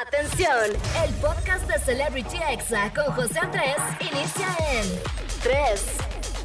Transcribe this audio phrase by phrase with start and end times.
[0.00, 0.70] Atención,
[1.04, 5.02] el podcast de Celebrity Exa con José Andrés inicia en
[5.42, 5.84] 3,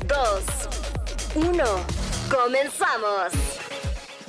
[0.06, 0.44] 2,
[1.34, 1.64] 1.
[2.30, 3.57] Comenzamos.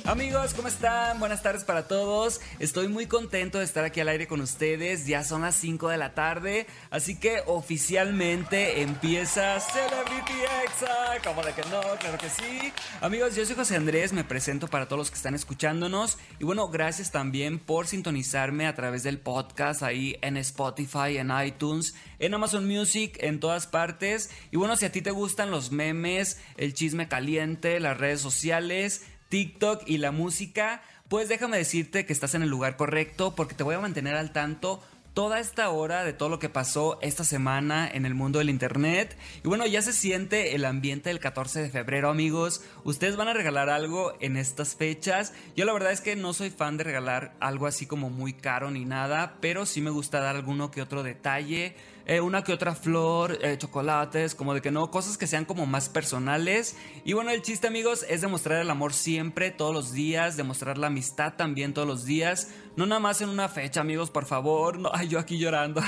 [0.09, 1.19] Amigos, ¿cómo están?
[1.19, 2.41] Buenas tardes para todos.
[2.57, 5.05] Estoy muy contento de estar aquí al aire con ustedes.
[5.05, 10.33] Ya son las 5 de la tarde, así que oficialmente empieza Celebrity
[10.65, 11.21] Exa.
[11.23, 11.81] ¿Cómo de que no?
[11.99, 12.73] Claro que sí.
[13.01, 16.17] Amigos, yo soy José Andrés, me presento para todos los que están escuchándonos.
[16.39, 21.93] Y bueno, gracias también por sintonizarme a través del podcast ahí en Spotify, en iTunes,
[22.17, 24.31] en Amazon Music, en todas partes.
[24.49, 29.03] Y bueno, si a ti te gustan los memes, el chisme caliente, las redes sociales,
[29.29, 33.63] TikTok y la música, pues déjame decirte que estás en el lugar correcto porque te
[33.63, 34.81] voy a mantener al tanto
[35.13, 39.17] toda esta hora de todo lo que pasó esta semana en el mundo del internet.
[39.43, 42.63] Y bueno, ya se siente el ambiente del 14 de febrero, amigos.
[42.83, 45.33] Ustedes van a regalar algo en estas fechas.
[45.55, 48.71] Yo la verdad es que no soy fan de regalar algo así como muy caro
[48.71, 51.75] ni nada, pero sí me gusta dar alguno que otro detalle
[52.09, 55.67] eh, una que otra flor, eh, chocolates, como de que no, cosas que sean como
[55.67, 56.75] más personales.
[57.05, 60.87] Y bueno, el chiste amigos es demostrar el amor siempre, todos los días, demostrar la
[60.87, 62.49] amistad también todos los días.
[62.75, 64.79] No nada más en una fecha amigos, por favor.
[64.79, 65.83] No, ay, yo aquí llorando.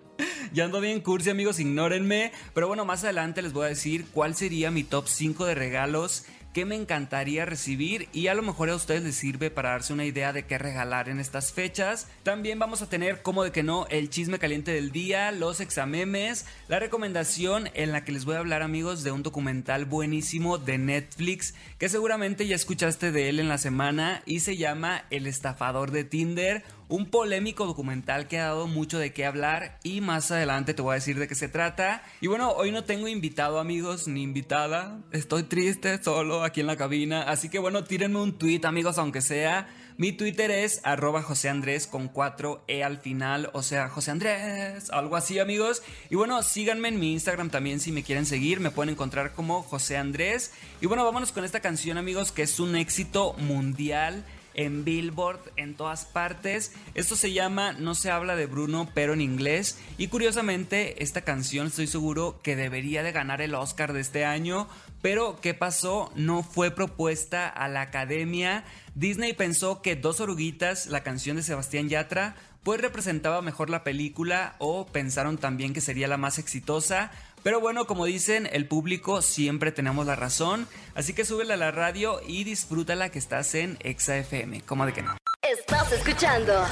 [0.54, 2.32] ya ando bien cursi amigos, ignórenme.
[2.54, 6.24] Pero bueno, más adelante les voy a decir cuál sería mi top 5 de regalos
[6.56, 10.06] que me encantaría recibir y a lo mejor a ustedes les sirve para darse una
[10.06, 12.08] idea de qué regalar en estas fechas.
[12.22, 16.46] También vamos a tener, como de que no, el chisme caliente del día, los examemes,
[16.68, 20.78] la recomendación en la que les voy a hablar amigos de un documental buenísimo de
[20.78, 25.90] Netflix que seguramente ya escuchaste de él en la semana y se llama El estafador
[25.90, 30.74] de Tinder un polémico documental que ha dado mucho de qué hablar y más adelante
[30.74, 32.02] te voy a decir de qué se trata.
[32.20, 36.76] Y bueno, hoy no tengo invitado amigos ni invitada, estoy triste solo aquí en la
[36.76, 39.68] cabina, así que bueno, tírenme un tweet amigos aunque sea.
[39.98, 45.16] Mi Twitter es arroba José Andrés con 4E al final, o sea, José Andrés, algo
[45.16, 45.82] así amigos.
[46.10, 49.62] Y bueno, síganme en mi Instagram también si me quieren seguir, me pueden encontrar como
[49.62, 50.52] José Andrés.
[50.82, 54.22] Y bueno, vámonos con esta canción amigos que es un éxito mundial
[54.56, 56.72] en Billboard, en todas partes.
[56.94, 59.78] Esto se llama No se habla de Bruno, pero en inglés.
[59.98, 64.66] Y curiosamente, esta canción estoy seguro que debería de ganar el Oscar de este año.
[65.02, 66.10] Pero, ¿qué pasó?
[66.16, 68.64] No fue propuesta a la academia.
[68.94, 72.34] Disney pensó que Dos Oruguitas, la canción de Sebastián Yatra,
[72.66, 77.12] pues representaba mejor la película o pensaron también que sería la más exitosa.
[77.44, 80.66] Pero bueno, como dicen, el público siempre tenemos la razón,
[80.96, 84.92] así que súbela a la radio y disfrútala que estás en Exa FM, como de
[84.92, 85.16] que no.
[85.42, 86.66] Estás escuchando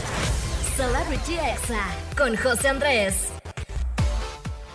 [0.77, 3.34] Celebrity Exa con José Andrés.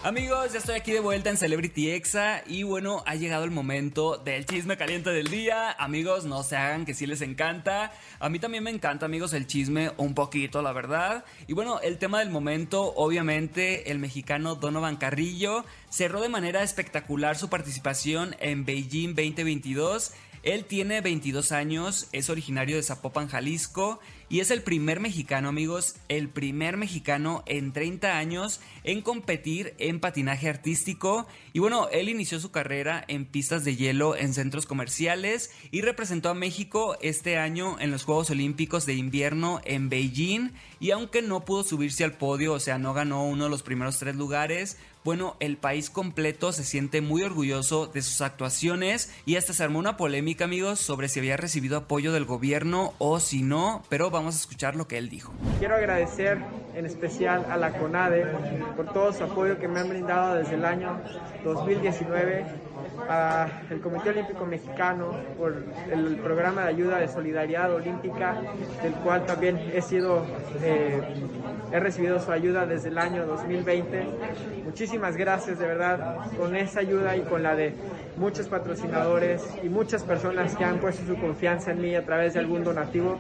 [0.02, 4.16] Amigos, ya estoy aquí de vuelta en Celebrity Exa y bueno, ha llegado el momento
[4.18, 5.74] del chisme caliente del día.
[5.74, 7.92] Amigos, no se hagan que sí les encanta.
[8.22, 11.26] A mí también me encanta, amigos, el chisme un poquito, la verdad.
[11.48, 17.38] Y bueno, el tema del momento, obviamente, el mexicano Donovan Carrillo cerró de manera espectacular
[17.38, 20.14] su participación en Beijing 2022
[20.44, 25.96] él tiene 22 años, es originario de Zapopan, Jalisco, y es el primer mexicano, amigos,
[26.08, 31.26] el primer mexicano en 30 años en competir en patinaje artístico.
[31.52, 36.30] Y bueno, él inició su carrera en pistas de hielo en centros comerciales y representó
[36.30, 40.52] a México este año en los Juegos Olímpicos de Invierno en Beijing.
[40.80, 43.98] Y aunque no pudo subirse al podio, o sea, no ganó uno de los primeros
[43.98, 49.54] tres lugares, bueno, el país completo se siente muy orgulloso de sus actuaciones y hasta
[49.54, 53.84] se armó una polémica, amigos, sobre si había recibido apoyo del gobierno o si no,
[53.90, 55.34] pero vamos a escuchar lo que él dijo.
[55.60, 56.40] Quiero agradecer
[56.76, 58.26] en especial a la CONADE
[58.76, 61.02] por todo su apoyo que me han brindado desde el año
[61.44, 62.69] 2019
[63.08, 65.56] al Comité Olímpico Mexicano por
[65.92, 68.36] el programa de ayuda de solidaridad olímpica,
[68.82, 70.26] del cual también he sido,
[70.62, 71.02] eh,
[71.72, 74.08] he recibido su ayuda desde el año 2020.
[74.66, 77.74] Muchísimas gracias de verdad con esa ayuda y con la de
[78.20, 82.40] muchos patrocinadores y muchas personas que han puesto su confianza en mí a través de
[82.40, 83.18] algún donativo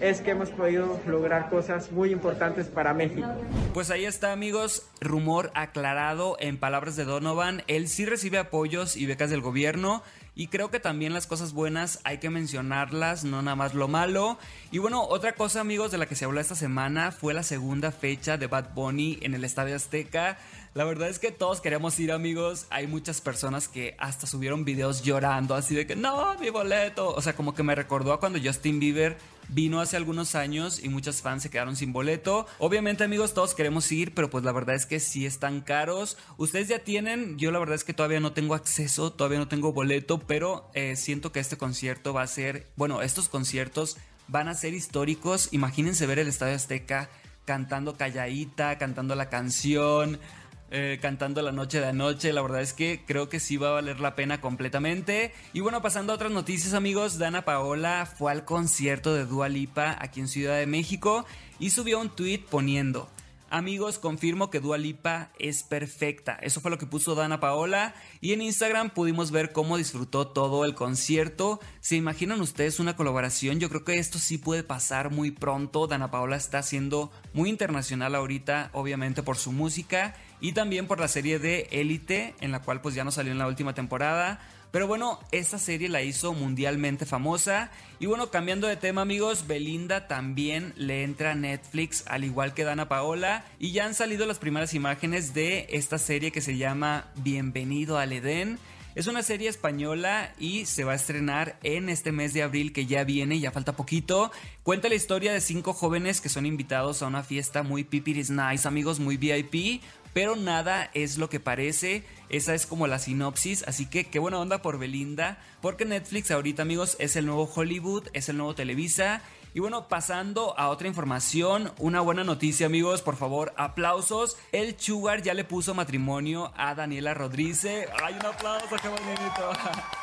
[0.00, 3.28] es que hemos podido lograr cosas muy importantes para México.
[3.74, 9.06] Pues ahí está amigos, rumor aclarado en palabras de Donovan, él sí recibe apoyos y
[9.06, 10.02] becas del gobierno
[10.38, 14.38] y creo que también las cosas buenas hay que mencionarlas, no nada más lo malo.
[14.70, 17.90] Y bueno, otra cosa amigos de la que se habló esta semana fue la segunda
[17.90, 20.38] fecha de Bad Bunny en el Estadio Azteca.
[20.74, 25.02] La verdad es que todos queremos ir amigos, hay muchas personas que hasta subieron videos
[25.02, 27.12] llorando así de que no, mi boleto.
[27.12, 29.16] O sea, como que me recordó a cuando Justin Bieber
[29.48, 32.46] vino hace algunos años y muchos fans se quedaron sin boleto.
[32.58, 36.16] Obviamente amigos, todos queremos ir, pero pues la verdad es que sí están caros.
[36.36, 39.72] Ustedes ya tienen, yo la verdad es que todavía no tengo acceso, todavía no tengo
[39.72, 43.96] boleto, pero eh, siento que este concierto va a ser, bueno, estos conciertos
[44.28, 45.48] van a ser históricos.
[45.52, 47.08] Imagínense ver el Estadio Azteca
[47.44, 50.20] cantando calladita, cantando la canción.
[50.70, 52.32] Eh, cantando la noche de anoche.
[52.32, 55.32] La verdad es que creo que sí va a valer la pena completamente.
[55.54, 59.96] Y bueno, pasando a otras noticias, amigos, Dana Paola fue al concierto de Dua Lipa
[59.98, 61.24] aquí en Ciudad de México
[61.58, 63.08] y subió un tweet poniendo.
[63.50, 66.34] Amigos, confirmo que Dua Lipa es perfecta.
[66.42, 67.94] Eso fue lo que puso Dana Paola.
[68.20, 71.60] Y en Instagram pudimos ver cómo disfrutó todo el concierto.
[71.80, 73.58] ¿Se imaginan ustedes una colaboración?
[73.58, 75.86] Yo creo que esto sí puede pasar muy pronto.
[75.86, 81.08] Dana Paola está siendo muy internacional ahorita, obviamente por su música y también por la
[81.08, 84.40] serie de Élite, en la cual pues ya no salió en la última temporada.
[84.70, 87.70] Pero bueno, esta serie la hizo mundialmente famosa.
[88.00, 92.64] Y bueno, cambiando de tema amigos, Belinda también le entra a Netflix, al igual que
[92.64, 93.46] Dana Paola.
[93.58, 98.12] Y ya han salido las primeras imágenes de esta serie que se llama Bienvenido al
[98.12, 98.58] Edén.
[98.98, 102.84] Es una serie española y se va a estrenar en este mes de abril que
[102.84, 104.32] ya viene, ya falta poquito.
[104.64, 108.66] Cuenta la historia de cinco jóvenes que son invitados a una fiesta muy pipiris nice,
[108.66, 109.82] amigos, muy VIP,
[110.12, 112.04] pero nada es lo que parece.
[112.28, 116.62] Esa es como la sinopsis, así que qué buena onda por Belinda, porque Netflix ahorita
[116.62, 119.22] amigos es el nuevo Hollywood, es el nuevo Televisa.
[119.54, 124.36] Y bueno, pasando a otra información, una buena noticia amigos, por favor, aplausos.
[124.52, 127.88] El Sugar ya le puso matrimonio a Daniela Rodríguez.
[128.02, 129.52] ¡Ay, un aplauso, qué bonito!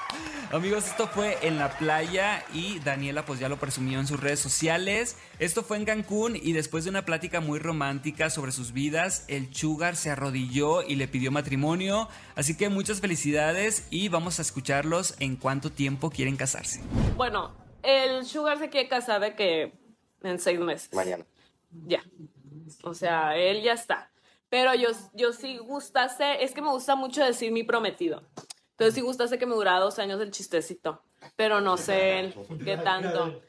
[0.52, 4.40] Amigos, esto fue en la playa y Daniela pues ya lo presumió en sus redes
[4.40, 5.18] sociales.
[5.40, 9.54] Esto fue en Cancún y después de una plática muy romántica sobre sus vidas, el
[9.54, 12.08] Sugar se arrodilló y le pidió matrimonio.
[12.36, 16.82] Así que muchas felicidades y vamos a escucharlos en cuánto tiempo quieren casarse.
[17.18, 17.52] Bueno,
[17.82, 19.74] el Sugar se quiere casar de que
[20.22, 20.94] en seis meses.
[20.94, 21.26] Mañana.
[21.86, 22.04] Ya.
[22.84, 24.12] O sea, él ya está.
[24.50, 28.22] Pero yo, yo sí gustase, es que me gusta mucho decir mi prometido.
[28.76, 31.02] Entonces sí gustase que me durara dos años el chistecito.
[31.38, 32.34] Pero no sé
[32.64, 33.42] qué tanto.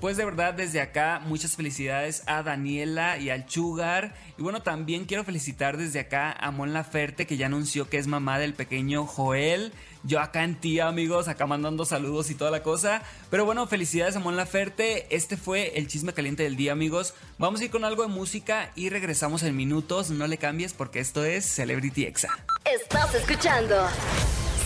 [0.00, 4.14] Pues de verdad, desde acá, muchas felicidades a Daniela y al Chugar.
[4.36, 8.06] Y bueno, también quiero felicitar desde acá a Mon Laferte, que ya anunció que es
[8.06, 9.72] mamá del pequeño Joel.
[10.02, 13.02] Yo acá en ti, amigos, acá mandando saludos y toda la cosa.
[13.30, 15.06] Pero bueno, felicidades a Mon Laferte.
[15.14, 17.14] Este fue el chisme caliente del día, amigos.
[17.38, 20.10] Vamos a ir con algo de música y regresamos en minutos.
[20.10, 22.28] No le cambies porque esto es Celebrity Exa.
[22.64, 23.88] Estás escuchando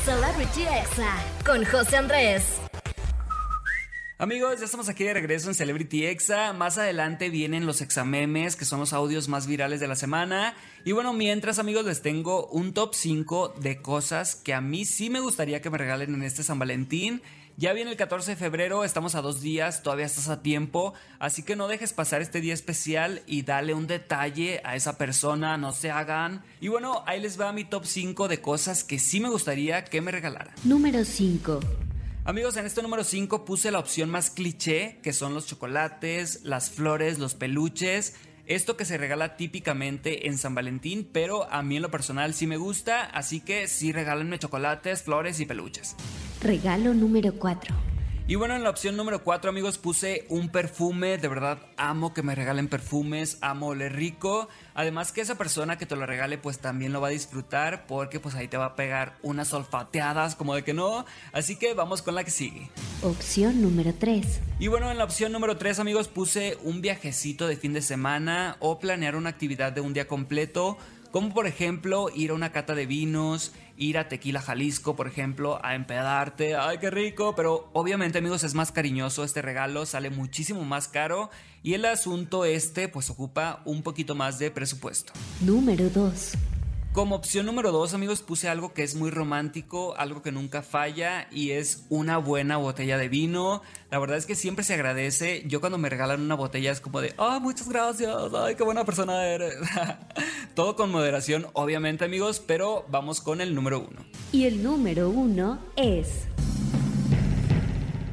[0.05, 1.15] Celebrity Exa
[1.45, 2.70] con José Andrés.
[4.21, 6.53] Amigos, ya estamos aquí de regreso en Celebrity Exa.
[6.53, 10.55] Más adelante vienen los examemes, que son los audios más virales de la semana.
[10.85, 15.09] Y bueno, mientras amigos les tengo un top 5 de cosas que a mí sí
[15.09, 17.23] me gustaría que me regalen en este San Valentín.
[17.57, 21.43] Ya viene el 14 de febrero, estamos a dos días, todavía estás a tiempo, así
[21.43, 25.73] que no dejes pasar este día especial y dale un detalle a esa persona, no
[25.73, 26.45] se hagan.
[26.61, 30.03] Y bueno, ahí les va mi top 5 de cosas que sí me gustaría que
[30.03, 30.55] me regalaran.
[30.65, 31.61] Número 5.
[32.25, 36.71] Amigos, en este número 5 puse la opción más cliché, que son los chocolates, las
[36.71, 38.15] flores, los peluches.
[38.45, 42.47] Esto que se regala típicamente en San Valentín, pero a mí en lo personal sí
[42.47, 45.97] me gusta, así que sí regálenme chocolates, flores y peluches.
[46.43, 47.75] Regalo número 4.
[48.31, 51.19] Y bueno, en la opción número 4, amigos, puse un perfume.
[51.19, 54.49] De verdad, amo que me regalen perfumes, amo oler rico.
[54.73, 58.21] Además que esa persona que te lo regale, pues también lo va a disfrutar porque
[58.21, 61.05] pues ahí te va a pegar unas olfateadas como de que no.
[61.33, 62.71] Así que vamos con la que sigue.
[63.03, 64.41] Opción número 3.
[64.61, 68.59] Y bueno, en la opción número 3, amigos, puse un viajecito de fin de semana
[68.61, 70.79] o planear una actividad de un día completo
[71.11, 75.59] como por ejemplo ir a una cata de vinos, ir a Tequila Jalisco, por ejemplo,
[75.65, 76.55] a empedarte.
[76.55, 77.35] ¡Ay, qué rico!
[77.35, 81.31] Pero obviamente, amigos, es más cariñoso este regalo, sale muchísimo más caro
[81.63, 85.13] y el asunto este pues ocupa un poquito más de presupuesto.
[85.41, 86.33] Número 2.
[86.93, 91.29] Como opción número dos, amigos, puse algo que es muy romántico, algo que nunca falla
[91.31, 93.63] y es una buena botella de vino.
[93.93, 95.45] La verdad es que siempre se agradece.
[95.47, 98.85] Yo cuando me regalan una botella es como de, ah, muchas gracias, ay, qué buena
[98.85, 99.55] persona eres.
[100.57, 104.05] Todo con moderación, obviamente, amigos, pero vamos con el número uno.
[104.33, 106.27] Y el número uno es...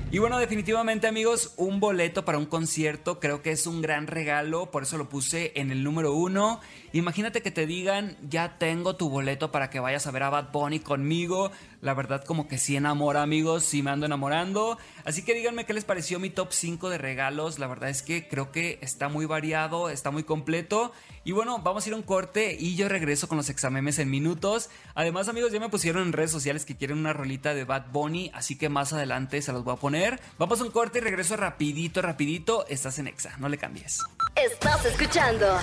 [0.10, 4.72] Y bueno, definitivamente amigos, un boleto para un concierto creo que es un gran regalo,
[4.72, 6.62] por eso lo puse en el número uno.
[6.94, 10.54] Imagínate que te digan, ya tengo tu boleto para que vayas a ver a Bad
[10.54, 11.52] Bunny conmigo.
[11.82, 14.78] La verdad como que sí enamora amigos, sí me ando enamorando.
[15.06, 17.60] Así que díganme qué les pareció mi top 5 de regalos.
[17.60, 20.92] La verdad es que creo que está muy variado, está muy completo.
[21.24, 24.10] Y bueno, vamos a ir a un corte y yo regreso con los examemes en
[24.10, 24.70] minutos.
[24.96, 28.32] Además amigos, ya me pusieron en redes sociales que quieren una rolita de Bad Bunny,
[28.34, 30.20] así que más adelante se los voy a poner.
[30.40, 32.66] Vamos a un corte y regreso rapidito, rapidito.
[32.68, 34.04] Estás en Exa, no le cambies.
[34.36, 35.58] Estás escuchando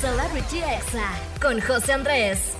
[0.00, 2.56] Celebrity Exa con José Andrés.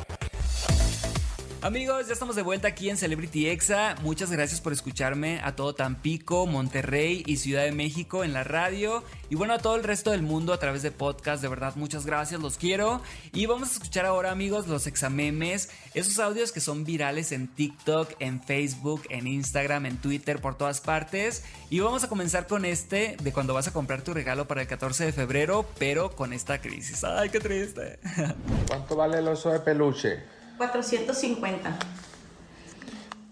[1.62, 3.96] Amigos, ya estamos de vuelta aquí en Celebrity Exa.
[4.02, 9.02] Muchas gracias por escucharme a todo Tampico, Monterrey y Ciudad de México en la radio.
[9.30, 11.42] Y bueno, a todo el resto del mundo a través de podcast.
[11.42, 13.00] De verdad, muchas gracias, los quiero.
[13.32, 15.70] Y vamos a escuchar ahora, amigos, los examemes.
[15.94, 20.82] Esos audios que son virales en TikTok, en Facebook, en Instagram, en Twitter, por todas
[20.82, 21.42] partes.
[21.70, 24.68] Y vamos a comenzar con este de cuando vas a comprar tu regalo para el
[24.68, 27.02] 14 de febrero, pero con esta crisis.
[27.02, 27.98] Ay, qué triste.
[28.68, 30.35] ¿Cuánto vale el oso de peluche?
[30.56, 31.76] 450.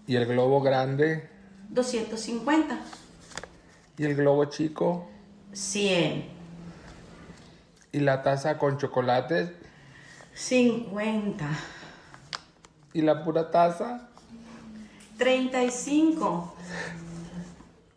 [0.07, 1.29] ¿Y el globo grande?
[1.69, 2.77] 250.
[3.97, 5.09] ¿Y el globo chico?
[5.53, 6.25] 100.
[7.91, 9.55] ¿Y la taza con chocolate?
[10.33, 11.47] 50.
[12.93, 14.09] ¿Y la pura taza?
[15.17, 16.55] 35.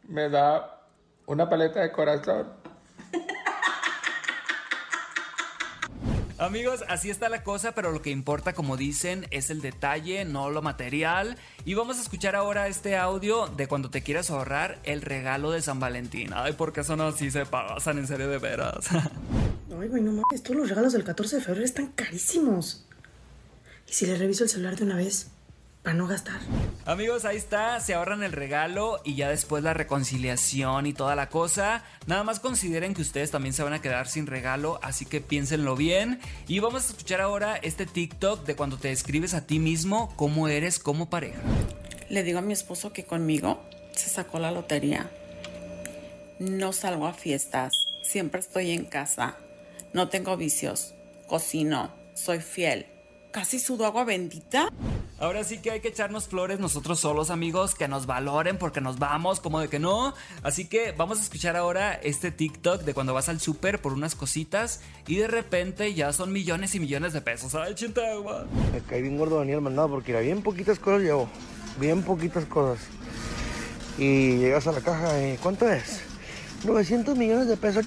[0.09, 0.83] ¿Me da
[1.27, 2.58] una paleta de corazón?
[6.39, 10.51] Amigos, así está la cosa, pero lo que importa, como dicen, es el detalle, no
[10.51, 11.37] lo material.
[11.65, 15.61] Y vamos a escuchar ahora este audio de cuando te quieras ahorrar el regalo de
[15.63, 16.31] San Valentín.
[16.33, 18.87] Ay, porque son así, se pasan en serio de veras.
[18.93, 22.87] Ay, güey, no mames, todos los regalos del 14 de febrero están carísimos.
[23.89, 25.33] ¿Y si le reviso el celular de una vez?
[25.89, 26.39] Para no gastar.
[26.85, 31.31] Amigos, ahí está, se ahorran el regalo y ya después la reconciliación y toda la
[31.31, 31.83] cosa.
[32.07, 35.77] Nada más consideren que ustedes también se van a quedar sin regalo, así que piénsenlo
[35.77, 36.21] bien.
[36.47, 40.49] Y vamos a escuchar ahora este TikTok de cuando te describes a ti mismo cómo
[40.49, 41.41] eres como pareja.
[42.11, 45.11] Le digo a mi esposo que conmigo se sacó la lotería.
[46.39, 49.39] No salgo a fiestas, siempre estoy en casa,
[49.95, 50.93] no tengo vicios,
[51.27, 52.89] cocino, soy fiel.
[53.31, 54.69] Casi sudo agua bendita.
[55.21, 59.01] Ahora sí que hay que echarnos flores nosotros solos, amigos, que nos valoren porque nos
[59.01, 60.15] vamos, como de que no.
[60.45, 64.15] Así que vamos a escuchar ahora este TikTok de cuando vas al súper por unas
[64.15, 67.57] cositas y de repente ya son millones y millones de pesos.
[67.57, 68.47] Ay, chintagua.
[68.73, 71.29] Me caí bien gordo Daniel mandado porque era bien poquitas cosas llevo.
[71.81, 72.87] Bien poquitas cosas.
[73.99, 76.08] Y llegas a la caja y ¿cuánto es?
[76.65, 77.87] 900 millones de pesos.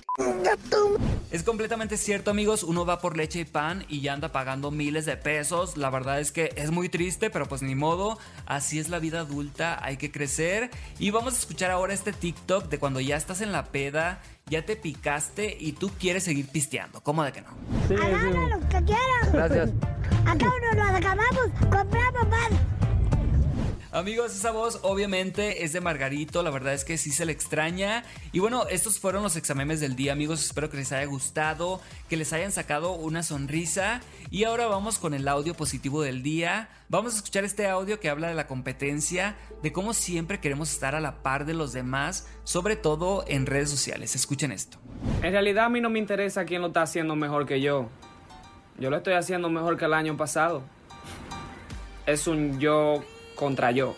[1.32, 2.64] Es completamente cierto, amigos.
[2.64, 5.78] Uno va por leche y pan y ya anda pagando miles de pesos.
[5.78, 8.18] La verdad es que es muy triste, pero pues ni modo.
[8.46, 10.70] Así es la vida adulta, hay que crecer.
[11.00, 14.66] Y vamos a escuchar ahora este TikTok de cuando ya estás en la peda, ya
[14.66, 17.02] te picaste y tú quieres seguir pisteando.
[17.02, 17.50] ¿Cómo de que no?
[17.88, 19.32] Sí, lo que quieran.
[19.32, 19.70] Gracias.
[20.26, 22.52] Acá uno lo acabamos, compramos más.
[24.02, 28.04] Amigos, esa voz obviamente es de Margarito, la verdad es que sí se le extraña.
[28.32, 31.80] Y bueno, estos fueron los examemes del día, amigos, espero que les haya gustado,
[32.10, 34.02] que les hayan sacado una sonrisa.
[34.32, 36.68] Y ahora vamos con el audio positivo del día.
[36.90, 40.96] Vamos a escuchar este audio que habla de la competencia, de cómo siempre queremos estar
[40.96, 44.16] a la par de los demás, sobre todo en redes sociales.
[44.16, 44.80] Escuchen esto.
[45.22, 47.88] En realidad a mí no me interesa quién lo está haciendo mejor que yo.
[48.80, 50.64] Yo lo estoy haciendo mejor que el año pasado.
[52.08, 53.04] Es un yo
[53.42, 53.96] contra yo.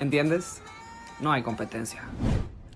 [0.00, 0.60] ¿Entiendes?
[1.20, 2.02] No hay competencia.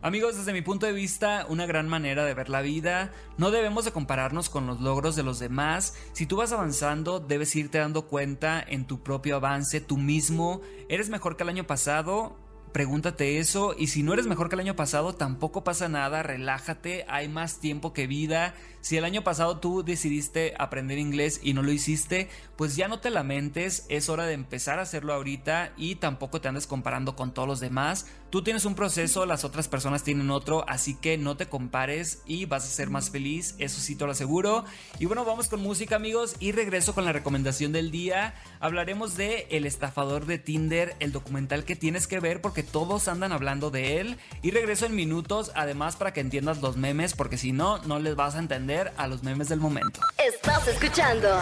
[0.03, 3.11] Amigos, desde mi punto de vista, una gran manera de ver la vida.
[3.39, 5.97] No debemos de compararnos con los logros de los demás.
[6.13, 10.61] Si tú vas avanzando, debes irte dando cuenta en tu propio avance, tú mismo.
[10.89, 12.39] ¿Eres mejor que el año pasado?
[12.73, 17.05] Pregúntate eso y si no eres mejor que el año pasado, tampoco pasa nada, relájate,
[17.09, 18.55] hay más tiempo que vida.
[18.81, 23.01] Si el año pasado tú decidiste aprender inglés y no lo hiciste, pues ya no
[23.01, 27.35] te lamentes, es hora de empezar a hacerlo ahorita y tampoco te andes comparando con
[27.35, 28.07] todos los demás.
[28.31, 32.47] Tú tienes un proceso, las otras personas tienen otro, así que no te compares y
[32.47, 34.65] vas a ser más feliz, eso sí te lo aseguro.
[34.99, 38.35] Y bueno, vamos con música amigos y regreso con la recomendación del día.
[38.61, 43.33] Hablaremos de El estafador de Tinder, el documental que tienes que ver porque todos andan
[43.33, 44.19] hablando de él.
[44.43, 48.17] Y regreso en minutos, además para que entiendas los memes, porque si no, no les
[48.17, 50.01] vas a entender a los memes del momento.
[50.19, 51.41] Estás escuchando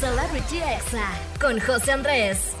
[0.00, 1.08] Celebrity Exa
[1.40, 2.56] con José Andrés.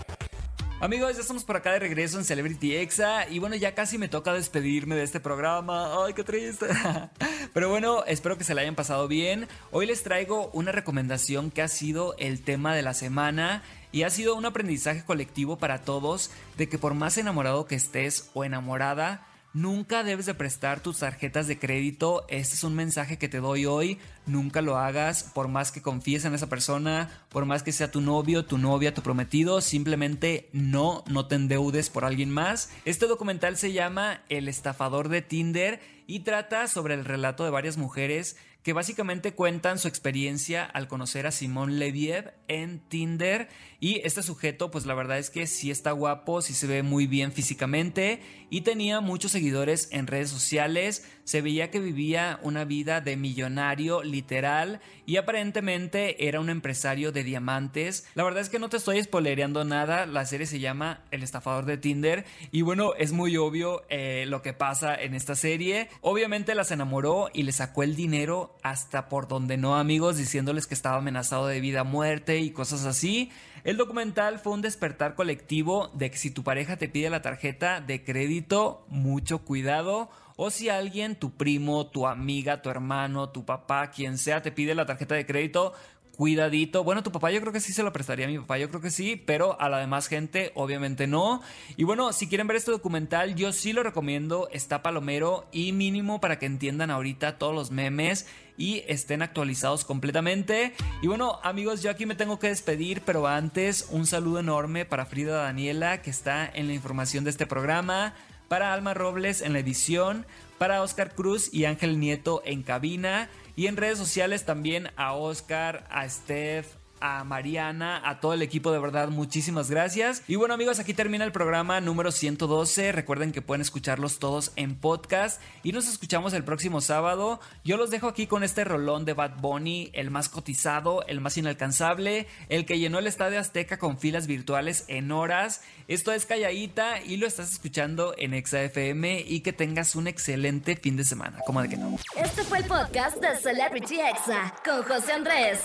[0.78, 4.08] Amigos, ya estamos por acá de regreso en Celebrity Exa y bueno, ya casi me
[4.08, 6.04] toca despedirme de este programa.
[6.04, 6.66] Ay, qué triste.
[7.54, 9.48] Pero bueno, espero que se la hayan pasado bien.
[9.70, 13.62] Hoy les traigo una recomendación que ha sido el tema de la semana
[13.96, 18.30] y ha sido un aprendizaje colectivo para todos de que por más enamorado que estés
[18.34, 22.26] o enamorada, Nunca debes de prestar tus tarjetas de crédito.
[22.28, 23.98] Este es un mensaje que te doy hoy.
[24.26, 28.02] Nunca lo hagas por más que confíes en esa persona, por más que sea tu
[28.02, 29.62] novio, tu novia, tu prometido.
[29.62, 32.70] Simplemente no, no te endeudes por alguien más.
[32.84, 37.78] Este documental se llama El estafador de Tinder y trata sobre el relato de varias
[37.78, 38.36] mujeres
[38.66, 44.72] que básicamente cuentan su experiencia al conocer a Simón Leviev en Tinder y este sujeto
[44.72, 48.20] pues la verdad es que sí está guapo, sí se ve muy bien físicamente
[48.50, 54.02] y tenía muchos seguidores en redes sociales, se veía que vivía una vida de millonario
[54.02, 58.06] literal y aparentemente era un empresario de diamantes.
[58.14, 61.66] La verdad es que no te estoy spoilereando nada, la serie se llama El estafador
[61.66, 65.88] de Tinder y bueno, es muy obvio eh, lo que pasa en esta serie.
[66.00, 70.74] Obviamente las enamoró y le sacó el dinero hasta por donde no amigos diciéndoles que
[70.74, 73.30] estaba amenazado de vida muerte y cosas así.
[73.64, 77.80] El documental fue un despertar colectivo de que si tu pareja te pide la tarjeta
[77.80, 80.08] de crédito, mucho cuidado.
[80.36, 84.74] O si alguien, tu primo, tu amiga, tu hermano, tu papá, quien sea, te pide
[84.74, 85.72] la tarjeta de crédito,
[86.16, 86.82] cuidadito.
[86.82, 88.80] Bueno, tu papá yo creo que sí se lo prestaría a mi papá, yo creo
[88.80, 91.42] que sí, pero a la demás gente obviamente no.
[91.76, 96.20] Y bueno, si quieren ver este documental, yo sí lo recomiendo, está palomero y mínimo
[96.20, 100.72] para que entiendan ahorita todos los memes y estén actualizados completamente.
[101.02, 105.06] Y bueno, amigos, yo aquí me tengo que despedir, pero antes un saludo enorme para
[105.06, 108.14] Frida Daniela, que está en la información de este programa,
[108.48, 110.24] para Alma Robles en la edición,
[110.58, 113.28] para Oscar Cruz y Ángel Nieto en cabina.
[113.56, 118.72] Y en redes sociales también a Oscar, a Steph, a Mariana, a todo el equipo
[118.72, 120.22] de verdad, muchísimas gracias.
[120.28, 122.92] Y bueno amigos, aquí termina el programa número 112.
[122.92, 127.40] Recuerden que pueden escucharlos todos en podcast y nos escuchamos el próximo sábado.
[127.64, 131.36] Yo los dejo aquí con este rolón de Bad Bunny, el más cotizado, el más
[131.36, 135.62] inalcanzable, el que llenó el Estadio Azteca con filas virtuales en horas.
[135.88, 140.76] Esto es Calladita y lo estás escuchando en Exa FM y que tengas un excelente
[140.76, 141.38] fin de semana.
[141.46, 141.96] Como de que no.
[142.16, 145.60] Este fue el podcast de Celebrity Exa con José Andrés.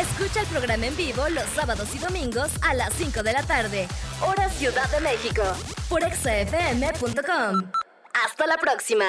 [0.00, 3.88] Escucha el programa en vivo los sábados y domingos a las 5 de la tarde,
[4.20, 5.42] hora Ciudad de México,
[5.88, 7.70] por exafm.com.
[8.24, 9.06] Hasta la próxima.